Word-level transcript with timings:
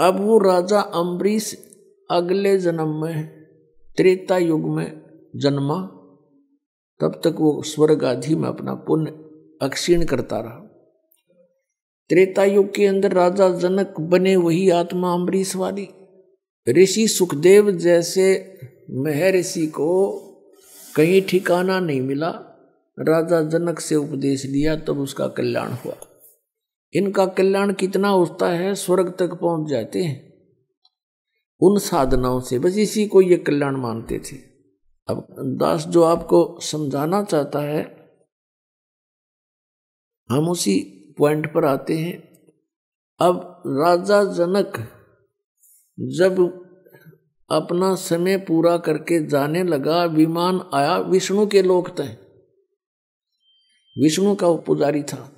अब 0.00 0.20
वो 0.20 0.38
राजा 0.38 0.80
अम्बरीश 0.80 1.68
अगले 2.10 2.58
जन्म 2.58 3.02
में, 3.02 3.28
त्रेता 3.96 4.38
युग 4.38 4.68
में 4.68 5.02
जन्मा, 5.36 5.76
तब 7.00 7.20
तक 7.24 7.36
वो 7.38 7.62
स्वर्ग 7.62 8.04
आधि 8.04 8.34
में 8.34 8.48
अपना 8.48 8.74
पुण्य 8.74 9.10
अक्षीण 9.62 10.04
करता 10.04 10.40
रहा। 10.40 10.64
त्रेता 12.08 12.44
युग 12.44 12.74
के 12.74 12.86
अंदर 12.86 13.12
राजा 13.12 13.48
जनक 13.48 13.94
बने 14.00 14.36
वही 14.36 14.70
आत्मा 14.70 15.12
अम्बरीश 15.12 15.56
वाली 15.56 15.88
ऋषि 16.68 17.08
सुखदेव 17.08 17.70
जैसे 17.70 18.58
महर्षि 18.90 19.66
को 19.66 20.18
कहीं 20.96 21.22
ठिकाना 21.22 21.80
नहीं 21.80 22.00
मिला। 22.00 22.28
राजा 22.98 23.42
जनक 23.42 23.80
से 23.80 23.94
उपदेश 23.94 24.46
लिया, 24.46 24.76
तब 24.76 24.98
उसका 24.98 25.28
कल्याण 25.28 25.72
हुआ। 25.72 25.94
इनका 26.94 27.26
कल्याण 27.26 27.72
कितना 27.72 28.08
होता 28.08 28.48
है, 28.48 28.74
स्वर्ग 28.74 29.16
तक 29.18 29.34
पहुँच 29.34 29.70
जाते 29.70 30.02
हैं। 30.02 30.28
उन 31.60 31.78
साधनाओं 31.78 32.40
से 32.40 32.58
बस 32.58 32.76
इसी 32.76 33.06
को 33.06 33.22
ये 33.22 33.36
कल्याण 33.36 33.76
मानते 33.76 34.18
थे। 34.18 34.36
अब 35.08 35.26
दास 35.40 35.86
जो 35.86 36.02
आपको 36.02 36.60
समझाना 36.60 37.22
चाहता 37.22 37.58
है, 37.58 37.82
हम 40.30 40.48
उसी 40.48 40.80
पॉइंट 41.18 41.54
पर 41.54 41.64
आते 41.64 41.98
हैं। 41.98 42.16
अब 43.20 43.62
राजा 43.66 44.24
जनक 44.24 44.78
जब 46.00 46.40
अपना 47.50 47.94
समय 47.94 48.36
पूरा 48.36 48.76
करके 48.78 49.26
जाने 49.26 49.62
लगा, 49.64 50.04
विमान 50.04 50.70
आया, 50.74 50.98
विष्णु 50.98 51.46
के 51.46 51.62
लोक 51.62 51.88
तय 51.96 52.16
विष्णु 54.02 54.34
का 54.34 54.52
पुजारी 54.52 55.02
था। 55.02 55.37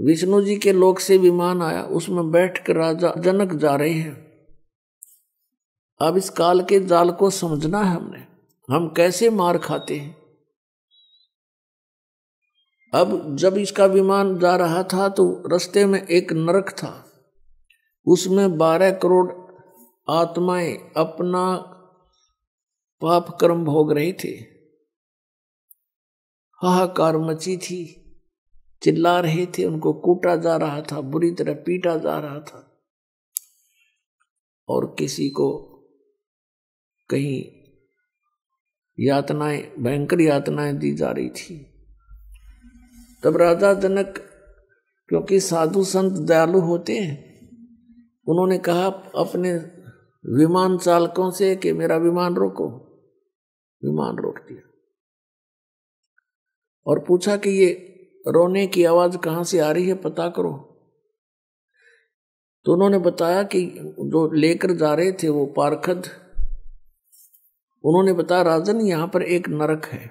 विष्णु 0.00 0.42
जी 0.42 0.56
के 0.56 0.72
लोक 0.72 0.98
से 0.98 1.18
विमान 1.18 1.62
आया। 1.62 1.82
उसमें 1.82 2.30
बैठ 2.30 2.66
कर 2.66 2.76
राजा 2.76 3.14
जनक 3.18 3.52
जा 3.52 3.76
रहे 3.76 3.92
हैं। 3.92 4.46
अब 6.00 6.16
इस 6.16 6.30
काल 6.30 6.60
के 6.60 6.80
जाल 6.80 7.10
को 7.10 7.30
समझना 7.30 7.82
है 7.82 7.96
हमने। 7.96 8.26
हम 8.74 8.88
कैसे 8.88 9.30
मार 9.30 9.58
खाते 9.58 9.96
हैं? 9.96 10.16
अब 12.94 13.36
जब 13.36 13.56
इसका 13.56 13.86
विमान 13.86 14.38
जा 14.38 14.56
रहा 14.56 14.82
था 14.82 15.08
तो 15.08 15.48
रास्ते 15.48 15.86
में 15.86 16.06
एक 16.06 16.32
नरक 16.32 16.70
था। 16.70 17.12
उसमें 18.06 18.58
बारह 18.58 18.90
करोड़ 18.90 19.32
आत्माएँ 20.10 20.74
अपना 20.96 21.56
पाप 23.02 23.38
कर्म 23.40 23.64
भोग 23.64 23.92
रहे 23.92 24.12
थे। 24.12 24.56
हाहाकार 26.62 27.18
मची 27.18 27.56
थी। 27.56 28.02
चिल्ला 28.82 29.20
रहे 29.20 29.46
थे, 29.46 29.64
उनको 29.64 29.92
कूटा 29.92 30.36
जा 30.36 30.56
रहा 30.56 30.82
था, 30.82 31.00
बुरी 31.00 31.30
तरह 31.30 31.54
पीटा 31.54 31.96
जा 31.96 32.18
रहा 32.18 32.40
था। 32.40 32.82
और 34.68 34.96
किसी 34.98 35.30
को 35.30 35.62
कहीं 37.10 37.44
यातनाएँ, 39.00 39.74
भयंकर 39.78 40.20
यातनाएँ 40.20 40.72
दी 40.72 40.94
जा 40.94 41.10
रही 41.10 41.30
थी। 41.30 41.72
तब 43.24 43.36
राजा 43.36 43.74
जनक, 43.74 44.18
क्योंकि 45.08 45.40
साधु 45.40 45.84
संत 45.84 46.12
दयालु 46.12 46.60
होते 46.60 46.98
हैं, 46.98 47.26
उन्होंने 48.28 48.58
कहा, 48.58 48.86
अपने 49.16 49.52
विमान 50.38 50.78
चालकों 50.78 51.30
से 51.30 51.56
कि 51.56 51.72
मेरा 51.72 51.96
विमान 51.96 52.34
रोको? 52.34 52.68
विमान 53.84 54.16
रोक 54.16 54.38
दिया। 54.38 54.70
और 56.86 57.04
पूछा 57.08 57.36
कि 57.36 57.50
ये 57.50 57.92
रोने 58.28 58.66
की 58.66 58.84
आवाज़ 58.84 59.16
कहाँ 59.18 59.44
से 59.44 59.58
आ 59.58 59.70
रही 59.70 59.88
है 59.88 59.94
पता 59.94 60.28
करो। 60.28 60.72
तो 62.64 62.72
उन्होंने 62.72 62.98
बताया 62.98 63.42
कि 63.42 63.66
जो 63.98 64.32
लेकर 64.32 64.70
जा 64.70 64.94
रहे 64.94 65.12
थे 65.12 65.28
वो 65.28 65.46
पारखद, 65.46 66.06
उन्होंने 67.84 68.12
बताया, 68.12 68.42
राजन, 68.42 68.80
यहाँ 68.80 69.08
पर 69.08 69.22
एक 69.22 69.48
नरक 69.48 69.84
है 69.84 70.10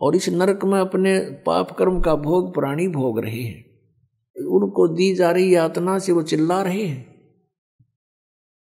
और 0.00 0.16
इस 0.16 0.28
नरक 0.28 0.64
में 0.64 0.80
अपने 0.80 1.18
पाप 1.18 1.76
कर्म 1.78 2.00
का 2.00 2.14
भोग, 2.14 2.54
प्राणी 2.54 2.88
भोग 2.88 3.18
रहे 3.18 3.42
हैं। 3.42 3.72
उनको 4.36 4.88
दी 4.88 5.14
जा 5.14 5.30
रही 5.30 5.54
यातना 5.54 5.98
से 5.98 6.12
वो 6.12 6.22
चिल्ला 6.22 6.62
रहे 6.62 6.84
हैं। 6.84 7.12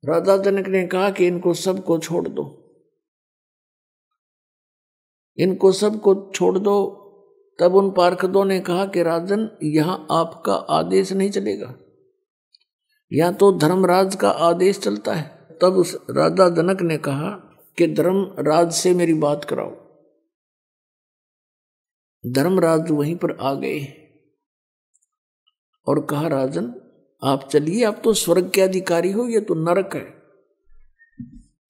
राजा 0.04 0.36
जनक 0.36 0.68
ने 0.68 0.86
कहा 0.86 1.10
कि 1.10 1.26
इनको 1.26 1.54
सबको 1.54 1.98
छोड़ 1.98 2.28
दो। 2.28 2.56
इनको 5.38 5.72
सबको 5.72 6.30
छोड़ 6.34 6.58
दो 6.58 6.96
तब 7.60 7.74
उन 7.74 7.90
पार्षदों 7.90 8.44
ने 8.44 8.60
कहा 8.60 8.86
कि 8.86 9.02
राजन, 9.02 9.50
यहाँ 9.62 10.06
आपका 10.10 10.54
आदेश 10.54 11.12
नहीं 11.12 11.30
चलेगा। 11.30 11.74
यहाँ 13.12 13.34
तो 13.34 13.52
धर्मराज 13.52 14.16
का 14.16 14.30
आदेश 14.30 14.78
चलता 14.78 15.14
है। 15.14 15.48
तब 15.62 15.72
उस 15.72 15.98
राजा 16.10 16.48
जनक 16.48 16.82
ने 16.82 16.98
कहा 16.98 17.30
कि 17.78 17.86
धर्मराज 17.86 18.72
से 18.72 18.94
मेरी 18.94 19.14
बात 19.14 19.44
कराओ। 19.44 19.70
धर्मराज 22.26 22.90
वहीं 22.90 23.16
पर 23.16 23.38
आ 23.40 23.54
गए। 23.54 23.86
और 25.86 26.06
कहा, 26.06 26.28
राजन, 26.28 26.74
आप 27.24 27.48
चलिए, 27.52 27.84
आप 27.84 28.00
तो 28.04 28.12
स्वर्ग 28.12 28.50
के 28.50 28.60
अधिकारी 28.60 29.12
हो, 29.12 29.28
ये 29.28 29.40
तो 29.40 29.54
नरक 29.54 29.96
है। 29.96 30.10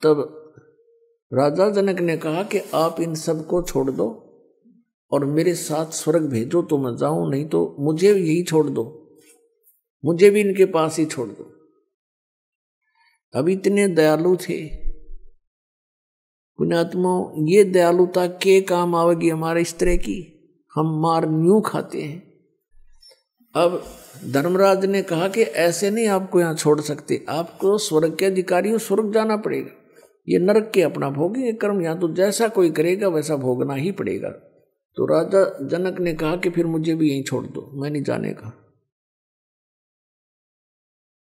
तब 0.03 0.37
राजा 1.35 1.71
जनक 1.71 2.01
ने 2.01 2.17
कहा 2.17 2.43
कि 2.43 2.59
आप 2.75 3.01
इन 3.01 3.15
सबको 3.15 3.63
छोड़ 3.63 3.91
दो। 3.91 4.27
और 5.13 5.25
मेरे 5.25 5.55
साथ 5.55 5.87
स्वर्ग 5.87 6.31
भेजो 6.31 6.63
तो 6.63 6.79
मैं 6.79 6.97
जाऊँ, 6.97 7.31
नहीं 7.31 7.49
तो 7.49 7.77
मुझे 7.81 8.15
यही 8.15 8.43
छोड़ 8.43 8.67
दो। 8.67 9.17
मुझे 10.05 10.31
भी 10.31 10.41
इनके 10.41 10.65
पास 10.65 10.99
ही 10.99 11.07
छोड़ 11.07 11.29
दो। 11.29 11.55
अब 13.35 13.49
इतने 13.49 13.89
दयालु 13.89 14.37
थे। 14.37 14.67
पुण्यात्मा, 16.59 17.33
ये 17.39 17.65
दयालुता 17.65 18.27
के 18.27 18.61
काम 18.61 18.95
आवेगी 18.95 19.29
हमारे 19.29 19.61
इस 19.61 19.79
तरह 19.79 19.97
की? 19.97 20.37
हम 20.75 21.01
मार 21.03 21.29
न्यू 21.29 21.61
खाते 21.61 22.03
हैं। 22.03 22.31
अब 23.55 23.85
धर्मराज 24.33 24.87
ने 24.87 25.03
कहा 25.03 25.29
कि 25.29 25.43
ऐसे 25.43 25.91
नहीं 25.91 26.09
आपको 26.09 26.41
यहाँ 26.41 26.55
छोड़ 26.55 26.81
सकते। 26.81 27.27
आपको 27.29 27.79
स्वर्ग 27.79 28.17
के 28.17 28.27
अधिकारी 28.27 28.79
स्वर्ग 28.79 29.15
जाना 29.15 29.37
पड़ेगा। 29.37 29.71
ये 30.29 30.39
नरक 30.39 30.73
के 30.75 30.83
अपना 30.83 31.11
भोगे 31.11 31.53
कर्म। 31.53 31.83
यहाँ 31.83 32.01
तो 32.01 32.15
जैसा 32.15 32.49
कोई 32.49 32.71
करेगा, 32.71 33.09
वैसा 33.09 33.37
भोगना 33.37 33.75
ही 33.75 33.93
पड़ेगा। 33.93 34.50
तो 34.97 35.07
राजा 35.07 35.45
जनक 35.69 36.01
ने 36.01 36.15
कहा 36.15 36.37
कि 36.37 36.51
फिर 36.51 36.67
मुझे 36.67 36.95
भी 36.95 37.11
यहीं 37.11 37.23
छोड़ 37.23 37.47
दो, 37.47 37.71
मैं 37.75 37.91
नहीं 37.91 38.03
जाने 38.03 38.33
का। 38.33 38.57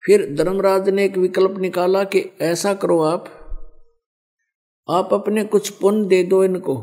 फिर 0.07 0.35
धर्मराज 0.35 0.89
ने 0.89 1.05
एक 1.05 1.17
विकल्प 1.17 1.59
निकाला 1.59 2.05
कि 2.05 2.21
ऐसा 2.41 2.75
करो 2.75 3.01
आप 3.03 3.35
आप 4.91 5.15
अपने 5.15 5.45
कुछ 5.45 5.71
पुण्य 5.71 6.09
दे 6.09 6.23
दो 6.25 6.45
इनको। 6.45 6.77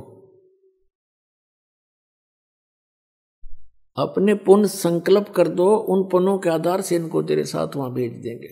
अपने 3.97 4.35
पुण्य 4.35 4.67
संकल्प 4.67 5.29
कर 5.29 5.47
दो, 5.47 5.75
उन 5.75 6.09
पुण्यों 6.09 6.37
के 6.39 6.49
आधार 6.49 6.81
से 6.81 6.95
इनको 6.95 7.23
तेरे 7.23 7.43
साथ 7.43 7.75
वहाँ 7.75 7.93
भेज 7.93 8.13
देंगे। 8.13 8.47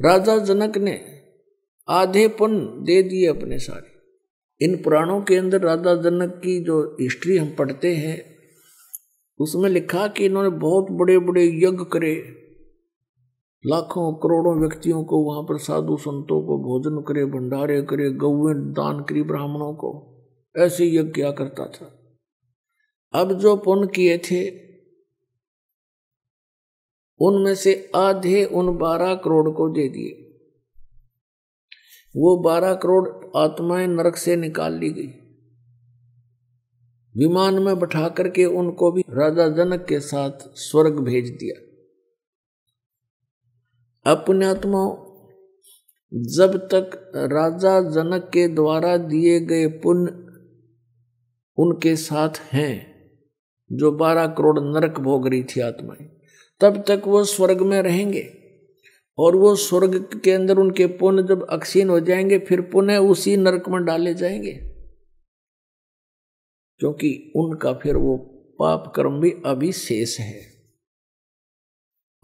राजा 0.00 0.36
जनक 0.38 0.78
ने 0.78 1.22
आधे 1.88 2.28
पुण्य 2.28 2.84
दे 2.86 3.02
दिए 3.02 3.26
अपने 3.26 3.58
सारे। 3.58 3.89
इन 4.62 4.76
पुराणों 4.76 5.22
के 5.22 5.36
अंदर 5.36 5.60
राधा 5.60 5.94
जनक 5.94 6.30
की 6.30 6.64
जो 6.64 6.96
हिस्ट्री 7.00 7.38
हम 7.38 7.54
पढ़ते 7.58 7.94
हैं, 7.94 8.36
उसमें 9.38 9.70
लिखा 9.70 10.06
कि 10.06 10.24
इन्होंने 10.24 10.48
बहुत 10.48 10.86
बड़े 10.90 11.18
बड़े 11.18 11.46
यज्ञ 11.46 11.84
करे। 11.92 12.40
लाखों, 13.66 14.14
करोड़ों 14.14 14.60
व्यक्तियों 14.60 15.04
को 15.04 15.18
वहाँ 15.18 15.42
पर 15.42 15.58
साधु 15.58 15.96
संतों 15.96 16.46
को 16.46 16.58
भोजन 16.58 17.02
करे, 17.08 17.24
भंडारे 17.24 17.82
करे 17.82 18.10
गौवें 18.10 18.72
दान 18.72 19.02
करी 19.02 19.22
ब्राह्मणों 19.22 19.74
को। 19.74 20.16
ऐसे 20.56 20.86
यज्ञ 20.86 21.10
किया 21.10 21.30
करता 21.30 21.66
था। 21.66 21.96
अब 23.20 23.32
जो 23.32 23.56
पुण्य 23.56 23.86
किए 23.86 24.18
थे, 24.18 24.70
उनमें 27.20 27.54
से 27.54 27.90
आधे 27.94 28.44
उन 28.44 28.78
बारह 28.78 29.14
करोड़ 29.14 29.50
को 29.50 29.68
दे 29.68 29.88
दिए। 29.88 30.29
वो 32.16 32.36
बारह 32.36 32.74
करोड़ 32.74 33.08
आत्माएँ 33.36 33.86
नरक 33.86 34.16
से 34.16 34.36
निकाल 34.36 34.74
ली 34.74 34.90
गई। 34.90 35.06
विमान 37.16 37.54
में 37.54 37.78
बैठा 37.78 38.08
करके 38.08 38.44
उनको 38.44 38.92
भी 38.92 39.00
राजा 39.10 39.48
जनक 39.48 39.86
के 39.88 40.00
साथ 40.00 40.30
स्वर्ग 40.54 41.00
भेज 41.00 41.30
दिया। 41.30 41.66
अपने 44.12 44.46
आत्माओं, 44.46 44.96
जब 46.14 46.56
तक 46.58 47.12
राजा 47.16 47.80
जनक 47.80 48.30
के 48.32 48.48
द्वारा 48.48 48.96
दिए 48.96 49.40
गए 49.40 49.66
पुण्य 49.66 50.12
उनके 51.58 51.96
साथ 51.96 52.30
हैं, 52.52 53.00
जो 53.72 53.92
बारह 53.92 54.26
करोड़ 54.26 54.60
नरक 54.60 55.00
भोग 55.00 55.28
रही 55.28 55.44
थी 55.44 55.60
आत्माएँ, 55.60 56.20
तब 56.60 56.84
तक 56.88 57.02
वो 57.06 57.24
स्वर्ग 57.24 57.60
में 57.60 57.82
रहेंगे। 57.82 58.39
और 59.20 59.36
वो 59.36 59.56
स्वर्ग 59.56 60.20
के 60.24 60.30
अंदर 60.30 60.58
उनके 60.58 60.86
पुण्य 60.86 61.22
जब 61.22 61.46
अक्षीण 61.50 61.88
हो 61.88 62.00
जाएँगे, 62.00 62.38
फिर 62.38 62.60
पुनः 62.60 62.96
उसी 62.96 63.36
नरक 63.36 63.68
में 63.68 63.84
डाले 63.84 64.14
जाएँगे। 64.14 64.52
क्योंकि 66.78 67.32
उनका 67.36 67.72
फिर 67.72 67.96
वो 67.96 68.16
पाप 68.58 68.92
कर्म 68.96 69.20
भी 69.20 69.30
अभी 69.46 69.72
शेष 69.72 70.20
है। 70.20 70.40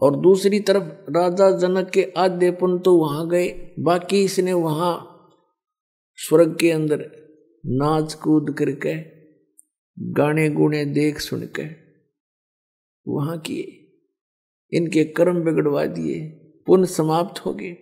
और 0.01 0.15
दूसरी 0.15 0.59
तरफ़ 0.59 0.83
राजा 1.11 1.57
जनक 1.57 1.89
के 1.89 2.13
आद्य 2.17 2.51
पुन 2.51 2.79
तो 2.79 2.97
वहाँ 2.97 3.29
गए, 3.29 3.75
बाकी 3.79 4.23
इसने 4.23 4.53
वहाँ 4.53 5.13
स्वर्ग 6.15 6.57
के 6.59 6.71
अंदर 6.71 6.99
नाच 7.65 8.13
कूद 8.13 8.55
करके 8.57 8.95
गाने 9.99 10.49
गुणे 10.49 10.85
देख 10.85 11.19
सुन 11.19 11.41
के 11.41 11.65
वहाँ 13.07 13.39
किए। 13.39 13.83
इनके 14.77 15.03
कर्म 15.03 15.43
बिगड़वा 15.43 15.85
दिए। 15.85 16.46
पुण्य 16.67 16.87
समाप्त 16.87 17.45
हो 17.45 17.53
गए 17.53 17.75